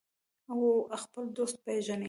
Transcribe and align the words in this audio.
او 0.51 0.57
خپل 1.01 1.25
دوست 1.37 1.57
پیژني. 1.65 1.99